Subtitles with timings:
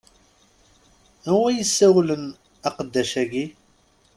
[1.27, 2.25] Anwa i yessewlen
[2.67, 3.45] aqeddac-agi?